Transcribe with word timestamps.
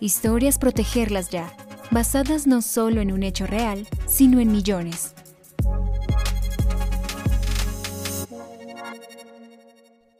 Historias 0.00 0.58
Protegerlas 0.58 1.28
Ya, 1.28 1.52
basadas 1.90 2.46
no 2.46 2.62
solo 2.62 3.00
en 3.00 3.10
un 3.10 3.24
hecho 3.24 3.48
real, 3.48 3.88
sino 4.06 4.38
en 4.38 4.52
millones. 4.52 5.12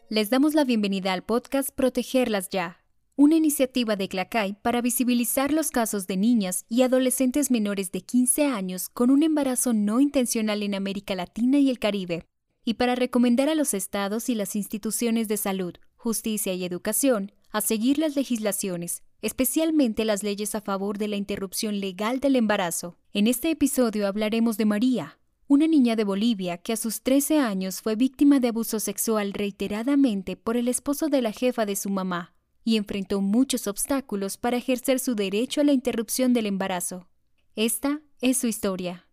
Les 0.09 0.30
damos 0.30 0.54
la 0.54 0.64
bienvenida 0.64 1.12
al 1.12 1.22
podcast 1.22 1.71
Protegerlas 1.71 2.49
Ya, 2.49 2.85
una 3.14 3.36
iniciativa 3.36 3.95
de 3.95 4.09
Clacay 4.09 4.57
para 4.62 4.82
visibilizar 4.82 5.53
los 5.53 5.71
casos 5.71 6.08
de 6.08 6.17
niñas 6.17 6.64
y 6.68 6.82
adolescentes 6.82 7.53
menores 7.53 7.93
de 7.93 8.00
15 8.00 8.46
años 8.46 8.89
con 8.89 9.11
un 9.11 9.22
embarazo 9.22 9.75
no 9.75 10.00
intencional 10.00 10.64
en 10.64 10.75
América 10.75 11.14
Latina 11.14 11.61
y 11.61 11.71
el 11.71 11.79
Caribe, 11.79 12.26
y 12.64 12.75
para 12.75 12.96
recomendar 12.96 13.49
a 13.49 13.54
los 13.54 13.75
estados 13.75 14.29
y 14.29 14.35
las 14.35 14.57
instituciones 14.57 15.29
de 15.29 15.36
salud, 15.36 15.75
justicia 15.95 16.53
y 16.53 16.64
educación 16.64 17.31
a 17.53 17.61
seguir 17.61 17.99
las 17.99 18.17
legislaciones, 18.17 19.04
especialmente 19.22 20.04
las 20.04 20.22
leyes 20.22 20.54
a 20.54 20.61
favor 20.61 20.99
de 20.99 21.08
la 21.08 21.17
interrupción 21.17 21.81
legal 21.81 22.21
del 22.21 22.36
embarazo. 22.36 22.96
En 23.13 23.27
este 23.27 23.50
episodio 23.50 24.07
hablaremos 24.07 24.57
de 24.57 24.64
María, 24.64 25.18
una 25.46 25.67
niña 25.67 25.96
de 25.96 26.04
Bolivia 26.04 26.58
que 26.58 26.72
a 26.75 26.77
sus 26.77 27.03
13 27.03 27.41
años 27.41 27.81
fue 27.81 27.96
víctima 27.96 28.39
de 28.39 28.49
abuso 28.49 28.81
sexual 28.81 29.32
reiteradamente 29.32 30.36
por 30.36 30.57
el 30.57 30.68
esposo 30.68 31.08
de 31.08 31.22
la 31.22 31.32
jefa 31.32 31.64
de 31.64 31.75
su 31.75 31.89
mamá 31.89 32.34
y 32.64 32.77
enfrentó 32.77 33.22
muchos 33.22 33.67
obstáculos 33.67 34.36
para 34.36 34.58
ejercer 34.58 34.98
su 35.00 35.14
derecho 35.14 35.62
a 35.62 35.64
la 35.64 35.72
interrupción 35.72 36.34
del 36.34 36.47
embarazo. 36.47 37.08
Esta 37.56 38.03
es 38.20 38.36
su 38.36 38.47
historia. 38.47 39.06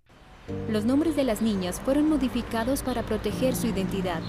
Los 0.69 0.85
nombres 0.85 1.15
de 1.15 1.23
las 1.23 1.41
niñas 1.41 1.79
fueron 1.79 2.09
modificados 2.09 2.83
para 2.83 3.03
proteger 3.03 3.55
su 3.55 3.67
identidad. 3.67 4.21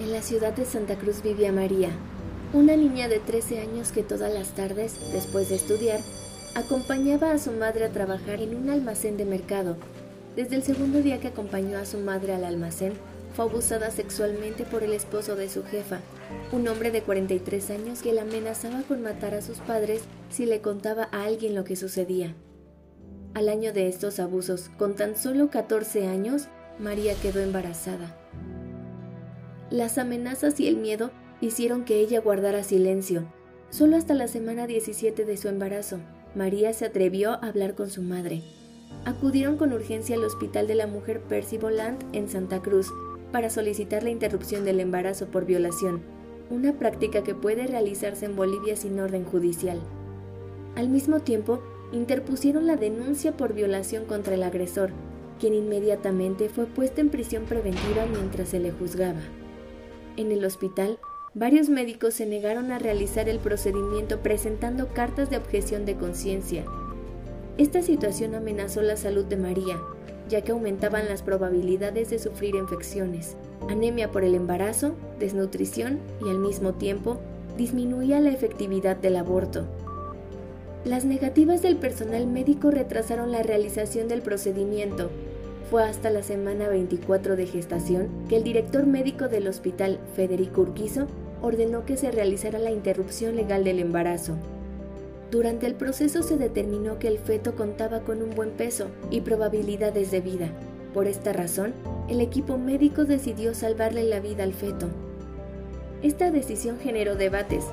En 0.00 0.12
la 0.12 0.22
ciudad 0.22 0.54
de 0.54 0.64
Santa 0.64 0.96
Cruz 0.96 1.22
vivía 1.22 1.52
María, 1.52 1.90
una 2.52 2.76
niña 2.76 3.08
de 3.08 3.18
13 3.18 3.60
años 3.60 3.92
que 3.92 4.02
todas 4.02 4.32
las 4.32 4.48
tardes, 4.48 4.94
después 5.12 5.48
de 5.48 5.56
estudiar, 5.56 6.00
Acompañaba 6.58 7.30
a 7.30 7.38
su 7.38 7.52
madre 7.52 7.84
a 7.84 7.90
trabajar 7.90 8.40
en 8.40 8.56
un 8.56 8.68
almacén 8.70 9.16
de 9.16 9.24
mercado. 9.24 9.76
Desde 10.34 10.56
el 10.56 10.64
segundo 10.64 11.02
día 11.02 11.20
que 11.20 11.28
acompañó 11.28 11.78
a 11.78 11.84
su 11.84 11.98
madre 11.98 12.34
al 12.34 12.44
almacén, 12.44 12.94
fue 13.34 13.44
abusada 13.44 13.92
sexualmente 13.92 14.64
por 14.64 14.82
el 14.82 14.92
esposo 14.92 15.36
de 15.36 15.48
su 15.48 15.62
jefa, 15.62 16.00
un 16.50 16.66
hombre 16.66 16.90
de 16.90 17.02
43 17.02 17.70
años 17.70 18.02
que 18.02 18.12
la 18.12 18.22
amenazaba 18.22 18.82
con 18.82 19.02
matar 19.02 19.34
a 19.34 19.42
sus 19.42 19.58
padres 19.58 20.02
si 20.30 20.46
le 20.46 20.60
contaba 20.60 21.08
a 21.12 21.24
alguien 21.24 21.54
lo 21.54 21.62
que 21.62 21.76
sucedía. 21.76 22.34
Al 23.34 23.48
año 23.48 23.72
de 23.72 23.86
estos 23.86 24.18
abusos, 24.18 24.70
con 24.78 24.96
tan 24.96 25.16
solo 25.16 25.50
14 25.50 26.08
años, 26.08 26.48
María 26.80 27.14
quedó 27.14 27.40
embarazada. 27.40 28.16
Las 29.70 29.98
amenazas 29.98 30.58
y 30.58 30.66
el 30.66 30.76
miedo 30.76 31.12
hicieron 31.40 31.84
que 31.84 32.00
ella 32.00 32.20
guardara 32.20 32.62
silencio, 32.62 33.24
solo 33.70 33.96
hasta 33.96 34.14
la 34.14 34.28
semana 34.28 34.66
17 34.66 35.24
de 35.24 35.36
su 35.36 35.48
embarazo. 35.48 35.98
María 36.34 36.72
se 36.72 36.84
atrevió 36.84 37.32
a 37.32 37.48
hablar 37.48 37.74
con 37.74 37.90
su 37.90 38.02
madre. 38.02 38.42
Acudieron 39.04 39.56
con 39.56 39.72
urgencia 39.72 40.16
al 40.16 40.24
Hospital 40.24 40.66
de 40.66 40.74
la 40.74 40.86
Mujer 40.86 41.20
Percy 41.20 41.58
Volant 41.58 42.02
en 42.12 42.28
Santa 42.28 42.60
Cruz 42.60 42.92
para 43.32 43.50
solicitar 43.50 44.02
la 44.02 44.10
interrupción 44.10 44.64
del 44.64 44.80
embarazo 44.80 45.26
por 45.26 45.44
violación, 45.44 46.02
una 46.50 46.72
práctica 46.78 47.22
que 47.22 47.34
puede 47.34 47.66
realizarse 47.66 48.26
en 48.26 48.36
Bolivia 48.36 48.76
sin 48.76 48.98
orden 48.98 49.24
judicial. 49.24 49.80
Al 50.76 50.88
mismo 50.88 51.20
tiempo, 51.20 51.60
interpusieron 51.92 52.66
la 52.66 52.76
denuncia 52.76 53.36
por 53.36 53.54
violación 53.54 54.04
contra 54.04 54.34
el 54.34 54.42
agresor, 54.42 54.90
quien 55.38 55.54
inmediatamente 55.54 56.48
fue 56.48 56.66
puesto 56.66 57.00
en 57.00 57.10
prisión 57.10 57.44
preventiva 57.44 58.06
mientras 58.10 58.48
se 58.50 58.60
le 58.60 58.72
juzgaba. 58.72 59.20
En 60.16 60.32
el 60.32 60.44
hospital, 60.44 60.98
Varios 61.34 61.68
médicos 61.68 62.14
se 62.14 62.26
negaron 62.26 62.72
a 62.72 62.78
realizar 62.78 63.28
el 63.28 63.38
procedimiento 63.38 64.20
presentando 64.20 64.88
cartas 64.88 65.28
de 65.28 65.36
objeción 65.36 65.84
de 65.84 65.94
conciencia. 65.94 66.64
Esta 67.58 67.82
situación 67.82 68.34
amenazó 68.34 68.80
la 68.80 68.96
salud 68.96 69.26
de 69.26 69.36
María, 69.36 69.78
ya 70.28 70.42
que 70.42 70.52
aumentaban 70.52 71.06
las 71.06 71.22
probabilidades 71.22 72.08
de 72.10 72.18
sufrir 72.18 72.54
infecciones, 72.54 73.36
anemia 73.68 74.10
por 74.10 74.24
el 74.24 74.34
embarazo, 74.34 74.94
desnutrición 75.18 75.98
y 76.24 76.30
al 76.30 76.38
mismo 76.38 76.74
tiempo 76.74 77.20
disminuía 77.58 78.20
la 78.20 78.30
efectividad 78.30 78.96
del 78.96 79.16
aborto. 79.16 79.66
Las 80.84 81.04
negativas 81.04 81.60
del 81.60 81.76
personal 81.76 82.26
médico 82.26 82.70
retrasaron 82.70 83.32
la 83.32 83.42
realización 83.42 84.08
del 84.08 84.22
procedimiento. 84.22 85.10
Fue 85.70 85.82
hasta 85.82 86.08
la 86.08 86.22
semana 86.22 86.66
24 86.68 87.36
de 87.36 87.46
gestación 87.46 88.08
que 88.30 88.36
el 88.36 88.44
director 88.44 88.86
médico 88.86 89.28
del 89.28 89.46
hospital, 89.46 89.98
Federico 90.16 90.62
Urquizo, 90.62 91.06
ordenó 91.42 91.84
que 91.84 91.98
se 91.98 92.10
realizara 92.10 92.58
la 92.58 92.70
interrupción 92.70 93.36
legal 93.36 93.64
del 93.64 93.78
embarazo. 93.78 94.36
Durante 95.30 95.66
el 95.66 95.74
proceso 95.74 96.22
se 96.22 96.38
determinó 96.38 96.98
que 96.98 97.08
el 97.08 97.18
feto 97.18 97.54
contaba 97.54 98.00
con 98.00 98.22
un 98.22 98.30
buen 98.30 98.52
peso 98.52 98.86
y 99.10 99.20
probabilidades 99.20 100.10
de 100.10 100.22
vida. 100.22 100.48
Por 100.94 101.06
esta 101.06 101.34
razón, 101.34 101.74
el 102.08 102.22
equipo 102.22 102.56
médico 102.56 103.04
decidió 103.04 103.52
salvarle 103.52 104.04
la 104.04 104.20
vida 104.20 104.44
al 104.44 104.54
feto. 104.54 104.88
Esta 106.02 106.30
decisión 106.30 106.78
generó 106.78 107.14
debates. 107.14 107.66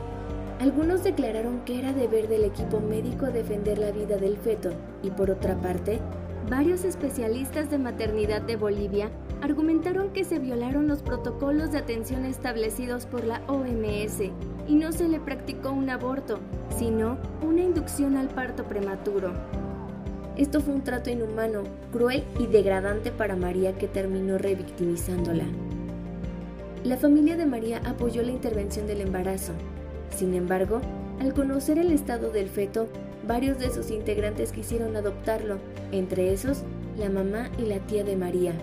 Algunos 0.60 1.02
declararon 1.06 1.62
que 1.64 1.80
era 1.80 1.94
deber 1.94 2.28
del 2.28 2.44
equipo 2.44 2.82
médico 2.82 3.28
defender 3.28 3.78
la 3.78 3.92
vida 3.92 4.18
del 4.18 4.36
feto 4.36 4.72
y 5.02 5.12
por 5.12 5.32
otra 5.32 5.56
parte, 5.56 6.00
varios 6.50 6.84
especialistas 6.84 7.70
de 7.70 7.78
maternidad 7.78 8.42
de 8.42 8.56
Bolivia 8.56 9.10
argumentaron 9.42 10.12
que 10.12 10.24
se 10.24 10.40
violaron 10.40 10.88
los 10.88 11.02
protocolos 11.02 11.72
de 11.72 11.80
atención 11.80 12.26
establecidos 12.26 13.06
por 13.06 13.24
la 13.26 13.42
OMS 13.48 14.22
y 14.68 14.76
no 14.76 14.92
se 14.92 15.08
le 15.08 15.20
practicó 15.20 15.72
un 15.72 15.90
aborto, 15.90 16.40
sino 16.78 17.18
una 17.42 17.62
inducción 17.62 18.18
al 18.18 18.28
parto 18.28 18.64
prematuro. 18.64 19.34
Esto 20.38 20.62
fue 20.62 20.74
un 20.74 20.84
trato 20.84 21.10
inhumano, 21.10 21.64
cruel 21.92 22.24
y 22.40 22.48
degradante 22.48 23.12
para 23.12 23.36
María 23.36 23.78
que 23.78 23.88
terminó 23.88 24.38
revictimizándola. 24.38 25.46
La 26.84 26.98
familia 26.98 27.38
de 27.38 27.46
María 27.46 27.82
apoyó 27.86 28.22
la 28.22 28.32
intervención 28.32 28.86
del 28.86 29.02
embarazo. 29.02 29.54
Sin 30.16 30.36
embargo, 30.36 30.82
al 31.20 31.34
conocer 31.34 31.80
el 31.80 31.92
estado 31.92 32.32
del 32.32 32.50
feto, 32.50 32.88
varios 33.28 33.60
de 33.60 33.72
sus 33.72 33.92
integrantes 33.92 34.52
quisieron 34.52 34.96
adoptarlo, 34.96 35.58
entre 35.92 36.34
esos 36.34 36.64
la 36.98 37.10
mamá 37.10 37.50
y 37.58 37.64
la 37.64 37.80
tía 37.80 38.04
de 38.04 38.16
María. 38.16 38.54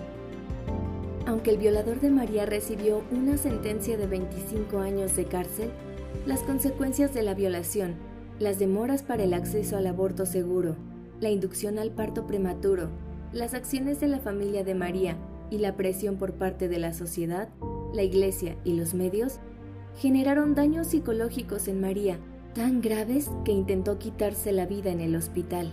Aunque 1.25 1.51
el 1.51 1.57
violador 1.57 1.99
de 1.99 2.09
María 2.09 2.45
recibió 2.45 3.03
una 3.11 3.37
sentencia 3.37 3.97
de 3.97 4.07
25 4.07 4.79
años 4.79 5.15
de 5.15 5.25
cárcel, 5.25 5.69
las 6.25 6.41
consecuencias 6.41 7.13
de 7.13 7.23
la 7.23 7.33
violación, 7.33 7.95
las 8.39 8.59
demoras 8.59 9.03
para 9.03 9.23
el 9.23 9.33
acceso 9.33 9.77
al 9.77 9.87
aborto 9.87 10.25
seguro, 10.25 10.75
la 11.19 11.29
inducción 11.29 11.79
al 11.79 11.91
parto 11.91 12.27
prematuro, 12.27 12.89
las 13.31 13.53
acciones 13.53 13.99
de 13.99 14.07
la 14.07 14.19
familia 14.19 14.63
de 14.63 14.75
María 14.75 15.17
y 15.49 15.59
la 15.59 15.75
presión 15.75 16.17
por 16.17 16.33
parte 16.33 16.67
de 16.67 16.79
la 16.79 16.93
sociedad, 16.93 17.49
la 17.93 18.03
iglesia 18.03 18.57
y 18.63 18.73
los 18.73 18.93
medios, 18.93 19.39
generaron 19.97 20.55
daños 20.55 20.87
psicológicos 20.87 21.67
en 21.67 21.79
María 21.79 22.17
tan 22.53 22.81
graves 22.81 23.29
que 23.45 23.51
intentó 23.51 23.97
quitarse 23.97 24.51
la 24.51 24.65
vida 24.65 24.91
en 24.91 25.01
el 25.01 25.15
hospital. 25.15 25.71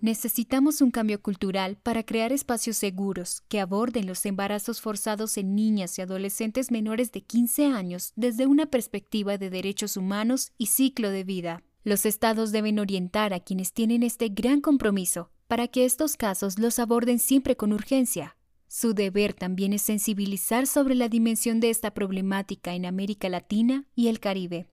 Necesitamos 0.00 0.80
un 0.80 0.92
cambio 0.92 1.20
cultural 1.20 1.76
para 1.76 2.04
crear 2.04 2.32
espacios 2.32 2.76
seguros 2.76 3.42
que 3.48 3.58
aborden 3.58 4.06
los 4.06 4.24
embarazos 4.26 4.80
forzados 4.80 5.36
en 5.36 5.56
niñas 5.56 5.98
y 5.98 6.02
adolescentes 6.02 6.70
menores 6.70 7.10
de 7.10 7.22
15 7.22 7.66
años 7.66 8.12
desde 8.14 8.46
una 8.46 8.66
perspectiva 8.66 9.38
de 9.38 9.50
derechos 9.50 9.96
humanos 9.96 10.52
y 10.56 10.66
ciclo 10.66 11.10
de 11.10 11.24
vida. 11.24 11.62
Los 11.82 12.06
estados 12.06 12.52
deben 12.52 12.78
orientar 12.78 13.34
a 13.34 13.40
quienes 13.40 13.72
tienen 13.72 14.04
este 14.04 14.28
gran 14.28 14.60
compromiso 14.60 15.30
para 15.48 15.66
que 15.66 15.84
estos 15.84 16.16
casos 16.16 16.60
los 16.60 16.78
aborden 16.78 17.18
siempre 17.18 17.56
con 17.56 17.72
urgencia. 17.72 18.37
Su 18.68 18.92
deber 18.92 19.32
también 19.32 19.72
es 19.72 19.80
sensibilizar 19.80 20.66
sobre 20.66 20.94
la 20.94 21.08
dimensión 21.08 21.58
de 21.58 21.70
esta 21.70 21.94
problemática 21.94 22.74
en 22.74 22.84
América 22.84 23.30
Latina 23.30 23.86
y 23.94 24.08
el 24.08 24.20
Caribe. 24.20 24.68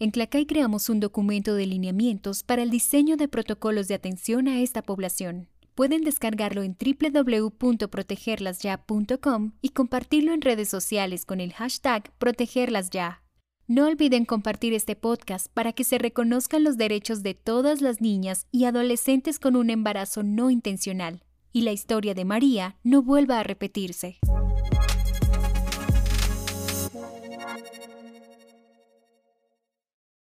En 0.00 0.10
Clacay 0.10 0.46
creamos 0.46 0.88
un 0.90 0.98
documento 0.98 1.54
de 1.54 1.66
lineamientos 1.66 2.42
para 2.42 2.62
el 2.62 2.70
diseño 2.70 3.16
de 3.16 3.28
protocolos 3.28 3.86
de 3.86 3.94
atención 3.94 4.48
a 4.48 4.60
esta 4.60 4.82
población. 4.82 5.48
Pueden 5.76 6.02
descargarlo 6.02 6.64
en 6.64 6.76
www.protegerlasya.com 6.76 9.52
y 9.62 9.68
compartirlo 9.68 10.32
en 10.32 10.42
redes 10.42 10.68
sociales 10.68 11.24
con 11.24 11.40
el 11.40 11.52
hashtag 11.52 12.12
ProtegerlasYa. 12.18 13.22
No 13.68 13.86
olviden 13.86 14.24
compartir 14.24 14.74
este 14.74 14.96
podcast 14.96 15.52
para 15.52 15.72
que 15.72 15.84
se 15.84 15.98
reconozcan 15.98 16.64
los 16.64 16.76
derechos 16.76 17.22
de 17.22 17.34
todas 17.34 17.80
las 17.80 18.00
niñas 18.00 18.48
y 18.50 18.64
adolescentes 18.64 19.38
con 19.38 19.54
un 19.54 19.70
embarazo 19.70 20.24
no 20.24 20.50
intencional 20.50 21.22
y 21.56 21.62
la 21.62 21.72
historia 21.72 22.12
de 22.12 22.26
María 22.26 22.76
no 22.84 23.00
vuelva 23.00 23.40
a 23.40 23.42
repetirse. 23.42 24.18